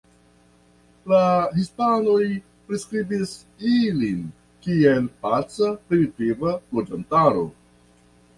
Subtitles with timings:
[1.09, 1.17] La
[1.59, 2.23] hispanoj
[2.69, 3.35] priskribis
[3.73, 4.25] ilin
[4.65, 7.47] kiel paca primitiva loĝantaro.